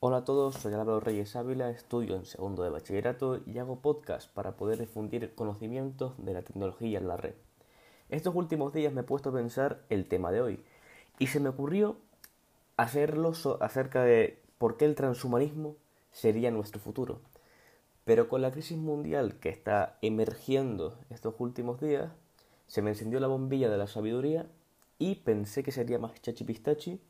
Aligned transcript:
Hola 0.00 0.18
a 0.18 0.24
todos, 0.24 0.54
soy 0.54 0.72
Álvaro 0.74 1.00
Reyes 1.00 1.34
Ávila, 1.34 1.70
estudio 1.70 2.14
en 2.14 2.24
segundo 2.24 2.62
de 2.62 2.70
bachillerato 2.70 3.40
y 3.44 3.58
hago 3.58 3.80
podcast 3.80 4.32
para 4.32 4.56
poder 4.56 4.78
difundir 4.78 5.34
conocimientos 5.34 6.14
de 6.18 6.34
la 6.34 6.42
tecnología 6.42 7.00
en 7.00 7.08
la 7.08 7.16
red. 7.16 7.34
Estos 8.08 8.32
últimos 8.36 8.72
días 8.72 8.92
me 8.92 9.00
he 9.00 9.02
puesto 9.02 9.30
a 9.30 9.32
pensar 9.32 9.82
el 9.88 10.06
tema 10.06 10.30
de 10.30 10.40
hoy 10.40 10.64
y 11.18 11.26
se 11.26 11.40
me 11.40 11.48
ocurrió 11.48 11.96
hacerlo 12.76 13.32
acerca 13.58 14.04
de 14.04 14.40
por 14.58 14.76
qué 14.76 14.84
el 14.84 14.94
transhumanismo 14.94 15.74
sería 16.12 16.52
nuestro 16.52 16.80
futuro. 16.80 17.20
Pero 18.04 18.28
con 18.28 18.40
la 18.40 18.52
crisis 18.52 18.78
mundial 18.78 19.40
que 19.40 19.48
está 19.48 19.98
emergiendo 20.00 20.96
estos 21.10 21.34
últimos 21.38 21.80
días, 21.80 22.12
se 22.68 22.82
me 22.82 22.90
encendió 22.90 23.18
la 23.18 23.26
bombilla 23.26 23.68
de 23.68 23.78
la 23.78 23.88
sabiduría 23.88 24.46
y 25.00 25.16
pensé 25.16 25.64
que 25.64 25.72
sería 25.72 25.98
más 25.98 26.22
chachipistachi 26.22 27.00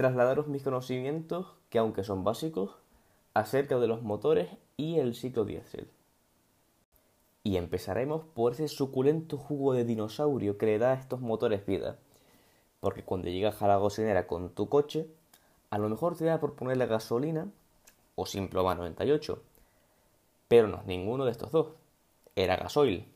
trasladaros 0.00 0.46
mis 0.46 0.62
conocimientos, 0.62 1.59
que 1.70 1.78
aunque 1.78 2.04
son 2.04 2.24
básicos, 2.24 2.76
acerca 3.32 3.78
de 3.78 3.86
los 3.86 4.02
motores 4.02 4.50
y 4.76 4.98
el 4.98 5.14
ciclo 5.14 5.44
diésel. 5.44 5.88
Y 7.42 7.56
empezaremos 7.56 8.24
por 8.34 8.52
ese 8.52 8.68
suculento 8.68 9.38
jugo 9.38 9.72
de 9.72 9.84
dinosaurio 9.84 10.58
que 10.58 10.66
le 10.66 10.78
da 10.78 10.92
a 10.92 10.94
estos 10.94 11.20
motores 11.20 11.64
vida. 11.64 11.98
Porque 12.80 13.04
cuando 13.04 13.28
llegas 13.28 13.62
a 13.62 13.68
la 13.68 13.78
gasolinera 13.78 14.26
con 14.26 14.50
tu 14.50 14.68
coche, 14.68 15.06
a 15.70 15.78
lo 15.78 15.88
mejor 15.88 16.16
te 16.16 16.26
da 16.26 16.38
por 16.38 16.54
ponerle 16.54 16.86
gasolina 16.86 17.50
o 18.16 18.26
Simploma 18.26 18.74
98. 18.74 19.42
Pero 20.48 20.68
no 20.68 20.78
es 20.78 20.86
ninguno 20.86 21.24
de 21.24 21.30
estos 21.30 21.52
dos. 21.52 21.68
Era 22.36 22.56
gasoil. 22.56 23.06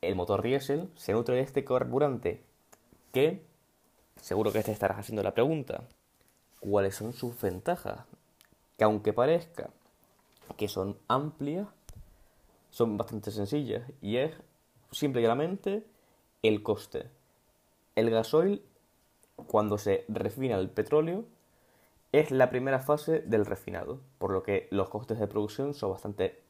El 0.00 0.14
motor 0.14 0.40
diésel 0.40 0.88
se 0.96 1.12
nutre 1.12 1.36
de 1.36 1.42
este 1.42 1.64
carburante 1.64 2.42
que 3.12 3.44
Seguro 4.22 4.52
que 4.52 4.62
te 4.62 4.70
estarás 4.70 4.98
haciendo 5.00 5.24
la 5.24 5.34
pregunta. 5.34 5.82
¿Cuáles 6.62 6.94
son 6.94 7.12
sus 7.12 7.40
ventajas? 7.40 8.04
Que 8.78 8.84
aunque 8.84 9.12
parezca 9.12 9.70
que 10.56 10.68
son 10.68 10.96
amplias, 11.08 11.66
son 12.70 12.96
bastante 12.96 13.32
sencillas. 13.32 13.82
Y 14.00 14.18
es 14.18 14.32
simplemente 14.92 15.84
el 16.42 16.62
coste. 16.62 17.10
El 17.96 18.10
gasoil, 18.10 18.62
cuando 19.48 19.76
se 19.76 20.04
refina 20.06 20.56
el 20.56 20.70
petróleo, 20.70 21.24
es 22.12 22.30
la 22.30 22.48
primera 22.48 22.78
fase 22.78 23.18
del 23.22 23.44
refinado, 23.44 23.98
por 24.18 24.30
lo 24.30 24.44
que 24.44 24.68
los 24.70 24.88
costes 24.88 25.18
de 25.18 25.26
producción 25.26 25.74
son 25.74 25.90
bastante 25.90 26.42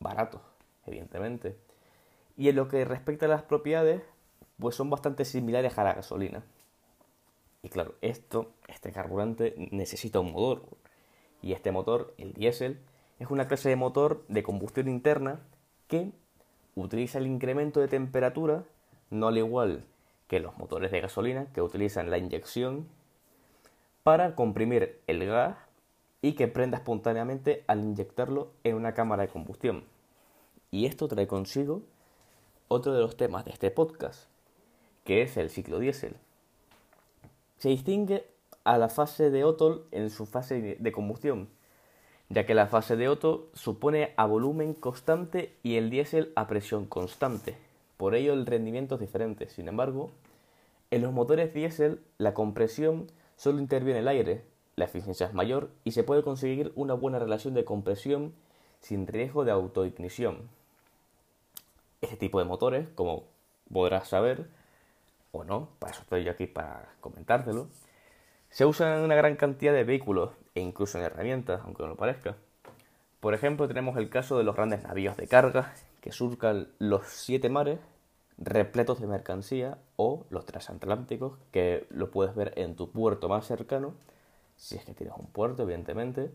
baratos, 0.00 0.40
evidentemente. 0.84 1.56
Y 2.36 2.48
en 2.48 2.56
lo 2.56 2.66
que 2.66 2.84
respecta 2.84 3.26
a 3.26 3.28
las 3.28 3.44
propiedades, 3.44 4.02
pues 4.58 4.74
son 4.74 4.90
bastante 4.90 5.24
similares 5.24 5.78
a 5.78 5.84
la 5.84 5.94
gasolina. 5.94 6.42
Y 7.64 7.70
claro, 7.70 7.94
esto, 8.02 8.52
este 8.68 8.92
carburante 8.92 9.54
necesita 9.70 10.20
un 10.20 10.32
motor. 10.32 10.66
Y 11.40 11.54
este 11.54 11.72
motor, 11.72 12.12
el 12.18 12.34
diésel, 12.34 12.78
es 13.18 13.30
una 13.30 13.48
clase 13.48 13.70
de 13.70 13.76
motor 13.76 14.22
de 14.28 14.42
combustión 14.42 14.86
interna 14.86 15.40
que 15.88 16.12
utiliza 16.74 17.16
el 17.16 17.26
incremento 17.26 17.80
de 17.80 17.88
temperatura, 17.88 18.64
no 19.08 19.28
al 19.28 19.38
igual 19.38 19.86
que 20.28 20.40
los 20.40 20.58
motores 20.58 20.90
de 20.90 21.00
gasolina, 21.00 21.46
que 21.54 21.62
utilizan 21.62 22.10
la 22.10 22.18
inyección, 22.18 22.86
para 24.02 24.34
comprimir 24.34 25.00
el 25.06 25.24
gas 25.24 25.56
y 26.20 26.34
que 26.34 26.48
prenda 26.48 26.76
espontáneamente 26.76 27.64
al 27.66 27.80
inyectarlo 27.80 28.52
en 28.62 28.74
una 28.76 28.92
cámara 28.92 29.22
de 29.22 29.28
combustión. 29.28 29.84
Y 30.70 30.84
esto 30.84 31.08
trae 31.08 31.26
consigo 31.26 31.80
otro 32.68 32.92
de 32.92 33.00
los 33.00 33.16
temas 33.16 33.46
de 33.46 33.52
este 33.52 33.70
podcast, 33.70 34.28
que 35.04 35.22
es 35.22 35.38
el 35.38 35.48
ciclo 35.48 35.78
diésel. 35.78 36.16
Se 37.64 37.70
distingue 37.70 38.26
a 38.64 38.76
la 38.76 38.90
fase 38.90 39.30
de 39.30 39.42
Otto 39.42 39.86
en 39.90 40.10
su 40.10 40.26
fase 40.26 40.76
de 40.78 40.92
combustión, 40.92 41.48
ya 42.28 42.44
que 42.44 42.52
la 42.52 42.66
fase 42.66 42.94
de 42.94 43.08
Otto 43.08 43.48
supone 43.54 44.12
a 44.18 44.26
volumen 44.26 44.74
constante 44.74 45.56
y 45.62 45.76
el 45.76 45.88
diésel 45.88 46.30
a 46.36 46.46
presión 46.46 46.84
constante. 46.84 47.56
Por 47.96 48.14
ello 48.14 48.34
el 48.34 48.44
rendimiento 48.44 48.96
es 48.96 49.00
diferente. 49.00 49.48
Sin 49.48 49.66
embargo, 49.66 50.10
en 50.90 51.00
los 51.00 51.14
motores 51.14 51.54
diésel 51.54 52.02
la 52.18 52.34
compresión 52.34 53.10
solo 53.36 53.60
interviene 53.60 54.00
el 54.00 54.08
aire, 54.08 54.44
la 54.76 54.84
eficiencia 54.84 55.26
es 55.26 55.32
mayor 55.32 55.70
y 55.84 55.92
se 55.92 56.04
puede 56.04 56.22
conseguir 56.22 56.70
una 56.74 56.92
buena 56.92 57.18
relación 57.18 57.54
de 57.54 57.64
compresión 57.64 58.34
sin 58.80 59.06
riesgo 59.06 59.46
de 59.46 59.52
autoignición. 59.52 60.50
Este 62.02 62.18
tipo 62.18 62.40
de 62.40 62.44
motores, 62.44 62.90
como 62.94 63.24
podrás 63.72 64.08
saber, 64.08 64.50
o 65.34 65.44
no, 65.44 65.68
para 65.78 65.92
eso 65.92 66.02
estoy 66.02 66.24
yo 66.24 66.30
aquí 66.30 66.46
para 66.46 66.94
comentártelo, 67.00 67.68
se 68.50 68.64
usan 68.64 68.98
en 68.98 69.04
una 69.04 69.16
gran 69.16 69.36
cantidad 69.36 69.72
de 69.72 69.84
vehículos 69.84 70.30
e 70.54 70.60
incluso 70.60 70.98
en 70.98 71.04
herramientas, 71.04 71.60
aunque 71.64 71.82
no 71.82 71.90
lo 71.90 71.96
parezca. 71.96 72.36
Por 73.20 73.34
ejemplo, 73.34 73.66
tenemos 73.66 73.96
el 73.96 74.10
caso 74.10 74.38
de 74.38 74.44
los 74.44 74.54
grandes 74.54 74.82
navíos 74.82 75.16
de 75.16 75.26
carga 75.26 75.74
que 76.00 76.12
surcan 76.12 76.68
los 76.78 77.06
siete 77.06 77.48
mares 77.48 77.80
repletos 78.38 79.00
de 79.00 79.06
mercancía 79.06 79.78
o 79.96 80.26
los 80.30 80.44
transatlánticos 80.44 81.38
que 81.50 81.86
lo 81.90 82.10
puedes 82.10 82.34
ver 82.34 82.52
en 82.56 82.76
tu 82.76 82.90
puerto 82.90 83.28
más 83.28 83.46
cercano, 83.46 83.94
si 84.56 84.76
es 84.76 84.84
que 84.84 84.94
tienes 84.94 85.16
un 85.16 85.26
puerto, 85.26 85.62
evidentemente, 85.62 86.30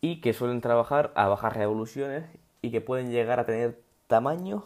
y 0.00 0.20
que 0.20 0.32
suelen 0.32 0.60
trabajar 0.60 1.12
a 1.14 1.28
bajas 1.28 1.56
revoluciones 1.56 2.26
y 2.60 2.70
que 2.70 2.80
pueden 2.80 3.10
llegar 3.10 3.40
a 3.40 3.46
tener 3.46 3.80
tamaños, 4.06 4.64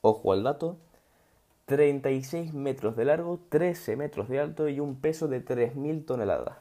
ojo 0.00 0.32
al 0.32 0.42
dato, 0.42 0.76
36 1.70 2.52
metros 2.52 2.96
de 2.96 3.04
largo, 3.04 3.38
13 3.48 3.94
metros 3.94 4.28
de 4.28 4.40
alto 4.40 4.68
y 4.68 4.80
un 4.80 4.96
peso 4.96 5.28
de 5.28 5.44
3.000 5.44 6.04
toneladas. 6.04 6.58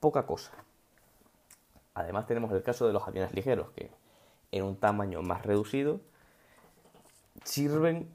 Poca 0.00 0.26
cosa. 0.26 0.50
Además 1.94 2.26
tenemos 2.26 2.50
el 2.50 2.64
caso 2.64 2.88
de 2.88 2.92
los 2.92 3.06
aviones 3.06 3.32
ligeros, 3.32 3.68
que 3.76 3.92
en 4.50 4.64
un 4.64 4.74
tamaño 4.74 5.22
más 5.22 5.46
reducido 5.46 6.00
sirven 7.44 8.08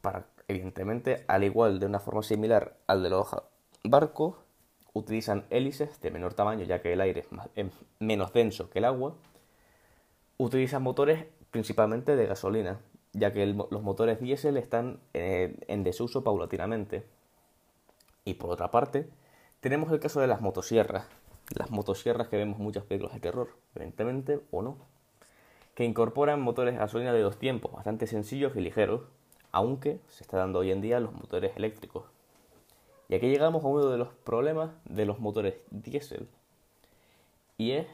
para, 0.00 0.24
evidentemente, 0.48 1.26
al 1.28 1.44
igual 1.44 1.80
de 1.80 1.84
una 1.84 2.00
forma 2.00 2.22
similar 2.22 2.74
al 2.86 3.02
de 3.02 3.10
los 3.10 3.28
barcos, 3.82 4.36
utilizan 4.94 5.44
hélices 5.50 6.00
de 6.00 6.12
menor 6.12 6.32
tamaño, 6.32 6.64
ya 6.64 6.80
que 6.80 6.94
el 6.94 7.02
aire 7.02 7.26
es, 7.56 7.66
menos 7.98 8.32
denso 8.32 8.70
que 8.70 8.78
el 8.78 8.86
agua. 8.86 9.14
Utilizan 10.38 10.82
motores 10.82 11.26
principalmente 11.50 12.16
de 12.16 12.24
gasolina, 12.24 12.80
ya 13.14 13.32
que 13.32 13.46
los 13.46 13.82
motores 13.82 14.20
diésel 14.20 14.56
están 14.56 15.00
eh, 15.14 15.56
en 15.68 15.84
desuso 15.84 16.22
paulatinamente. 16.22 17.04
Y 18.24 18.34
por 18.34 18.50
otra 18.50 18.70
parte, 18.70 19.08
tenemos 19.60 19.90
el 19.92 20.00
caso 20.00 20.20
de 20.20 20.26
las 20.26 20.40
motosierras, 20.40 21.06
las 21.56 21.70
motosierras 21.70 22.28
que 22.28 22.36
vemos 22.36 22.58
muchas 22.58 22.84
películas 22.84 23.14
de 23.14 23.20
terror, 23.20 23.48
evidentemente 23.74 24.40
o 24.50 24.62
no, 24.62 24.76
que 25.74 25.84
incorporan 25.84 26.40
motores 26.40 26.74
de 26.74 26.80
gasolina 26.80 27.12
de 27.12 27.20
dos 27.20 27.38
tiempos, 27.38 27.72
bastante 27.72 28.06
sencillos 28.06 28.56
y 28.56 28.60
ligeros, 28.60 29.02
aunque 29.52 30.00
se 30.08 30.24
está 30.24 30.38
dando 30.38 30.58
hoy 30.60 30.72
en 30.72 30.80
día 30.80 31.00
los 31.00 31.12
motores 31.12 31.56
eléctricos. 31.56 32.04
Y 33.08 33.14
aquí 33.14 33.28
llegamos 33.28 33.64
a 33.64 33.68
uno 33.68 33.88
de 33.88 33.98
los 33.98 34.08
problemas 34.08 34.70
de 34.84 35.04
los 35.04 35.20
motores 35.20 35.54
diésel, 35.70 36.28
y 37.58 37.72
es 37.72 37.86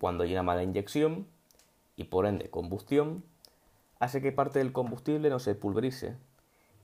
cuando 0.00 0.24
hay 0.24 0.32
una 0.32 0.42
mala 0.42 0.62
inyección 0.62 1.26
y 1.96 2.04
por 2.04 2.26
ende 2.26 2.50
combustión, 2.50 3.22
hace 4.00 4.20
que 4.20 4.32
parte 4.32 4.58
del 4.58 4.72
combustible 4.72 5.30
no 5.30 5.38
se 5.38 5.54
pulverice 5.54 6.16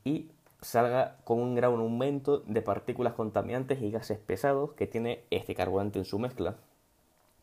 y 0.04 0.30
salga 0.60 1.16
con 1.24 1.40
un 1.40 1.54
gran 1.54 1.72
aumento 1.72 2.40
de 2.40 2.62
partículas 2.62 3.14
contaminantes 3.14 3.82
y 3.82 3.90
gases 3.90 4.18
pesados 4.18 4.72
que 4.72 4.86
tiene 4.86 5.24
este 5.30 5.54
carburante 5.54 5.98
en 5.98 6.04
su 6.04 6.18
mezcla, 6.18 6.56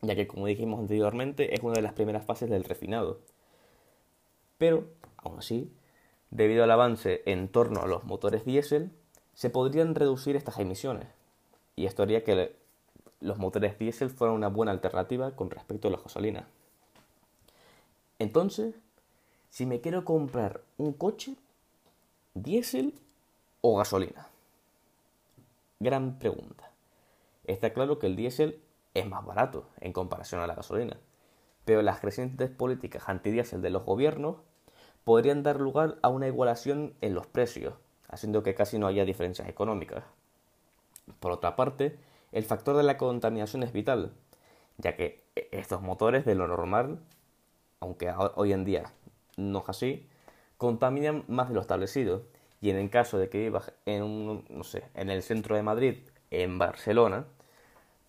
ya 0.00 0.14
que 0.14 0.26
como 0.26 0.46
dijimos 0.46 0.80
anteriormente 0.80 1.54
es 1.54 1.62
una 1.62 1.74
de 1.74 1.82
las 1.82 1.92
primeras 1.92 2.24
fases 2.24 2.48
del 2.48 2.64
refinado. 2.64 3.20
Pero, 4.58 4.84
aún 5.16 5.38
así, 5.38 5.72
debido 6.30 6.64
al 6.64 6.70
avance 6.70 7.22
en 7.26 7.48
torno 7.48 7.82
a 7.82 7.86
los 7.86 8.04
motores 8.04 8.44
diésel, 8.44 8.92
se 9.34 9.50
podrían 9.50 9.94
reducir 9.94 10.36
estas 10.36 10.58
emisiones, 10.60 11.08
y 11.74 11.86
esto 11.86 12.04
haría 12.04 12.22
que 12.22 12.54
los 13.20 13.38
motores 13.38 13.78
diésel 13.78 14.10
fueran 14.10 14.36
una 14.36 14.48
buena 14.48 14.70
alternativa 14.70 15.32
con 15.32 15.50
respecto 15.50 15.88
a 15.88 15.90
la 15.90 15.98
gasolina. 15.98 16.46
Entonces, 18.20 18.76
si 19.54 19.66
me 19.66 19.80
quiero 19.80 20.04
comprar 20.04 20.62
un 20.78 20.92
coche, 20.92 21.36
diésel 22.34 22.92
o 23.60 23.76
gasolina. 23.76 24.26
Gran 25.78 26.18
pregunta. 26.18 26.72
Está 27.44 27.72
claro 27.72 28.00
que 28.00 28.08
el 28.08 28.16
diésel 28.16 28.60
es 28.94 29.06
más 29.06 29.24
barato 29.24 29.68
en 29.80 29.92
comparación 29.92 30.40
a 30.40 30.48
la 30.48 30.56
gasolina, 30.56 30.96
pero 31.64 31.82
las 31.82 32.00
crecientes 32.00 32.50
políticas 32.50 33.08
antidiésel 33.08 33.62
de 33.62 33.70
los 33.70 33.84
gobiernos 33.84 34.38
podrían 35.04 35.44
dar 35.44 35.60
lugar 35.60 35.98
a 36.02 36.08
una 36.08 36.26
igualación 36.26 36.94
en 37.00 37.14
los 37.14 37.28
precios, 37.28 37.74
haciendo 38.08 38.42
que 38.42 38.56
casi 38.56 38.80
no 38.80 38.88
haya 38.88 39.04
diferencias 39.04 39.48
económicas. 39.48 40.02
Por 41.20 41.30
otra 41.30 41.54
parte, 41.54 41.96
el 42.32 42.42
factor 42.42 42.76
de 42.76 42.82
la 42.82 42.98
contaminación 42.98 43.62
es 43.62 43.72
vital, 43.72 44.14
ya 44.78 44.96
que 44.96 45.22
estos 45.52 45.80
motores 45.80 46.24
de 46.24 46.34
lo 46.34 46.48
normal, 46.48 46.98
aunque 47.78 48.12
hoy 48.34 48.52
en 48.52 48.64
día 48.64 48.92
no 49.36 49.60
es 49.60 49.68
así, 49.68 50.06
contaminan 50.56 51.24
más 51.28 51.48
de 51.48 51.54
lo 51.54 51.60
establecido. 51.60 52.22
Y 52.60 52.70
en 52.70 52.76
el 52.76 52.88
caso 52.88 53.18
de 53.18 53.28
que 53.28 53.38
vivas 53.38 53.72
en, 53.84 54.44
no 54.48 54.64
sé, 54.64 54.84
en 54.94 55.10
el 55.10 55.22
centro 55.22 55.56
de 55.56 55.62
Madrid, 55.62 55.98
en 56.30 56.58
Barcelona, 56.58 57.26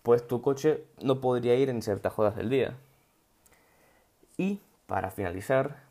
pues 0.02 0.26
tu 0.26 0.40
coche 0.40 0.84
no 1.02 1.20
podría 1.20 1.56
ir 1.56 1.68
en 1.68 1.82
ciertas 1.82 2.18
horas 2.18 2.36
del 2.36 2.48
día. 2.48 2.76
Y 4.38 4.60
para 4.86 5.10
finalizar, 5.10 5.82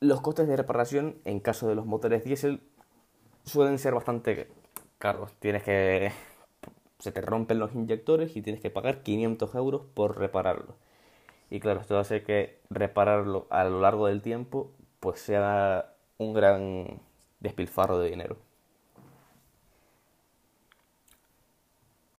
los 0.00 0.20
costes 0.20 0.48
de 0.48 0.56
reparación 0.56 1.16
en 1.24 1.40
caso 1.40 1.68
de 1.68 1.74
los 1.74 1.86
motores 1.86 2.24
diésel 2.24 2.62
suelen 3.44 3.78
ser 3.78 3.94
bastante 3.94 4.48
caros. 4.98 5.32
Tienes 5.40 5.62
que 5.62 6.12
se 6.98 7.10
te 7.10 7.20
rompen 7.20 7.58
los 7.58 7.74
inyectores 7.74 8.36
y 8.36 8.42
tienes 8.42 8.62
que 8.62 8.70
pagar 8.70 9.02
500 9.02 9.54
euros 9.56 9.82
por 9.92 10.18
repararlo. 10.18 10.76
Y 11.52 11.60
claro, 11.60 11.82
esto 11.82 11.98
hace 11.98 12.22
que 12.22 12.62
repararlo 12.70 13.46
a 13.50 13.64
lo 13.64 13.78
largo 13.78 14.06
del 14.06 14.22
tiempo 14.22 14.72
pues 15.00 15.20
sea 15.20 15.92
un 16.16 16.32
gran 16.32 17.02
despilfarro 17.40 17.98
de 17.98 18.08
dinero. 18.08 18.38